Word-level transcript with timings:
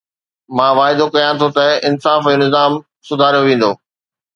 مان 0.55 0.71
واعدو 0.77 1.05
ڪيان 1.15 1.33
ٿو 1.41 1.47
ته 1.57 1.65
انصاف 1.89 2.19
جو 2.31 2.35
نظام 2.43 2.71
سڌاريو 3.07 3.41
ويندو. 3.45 3.71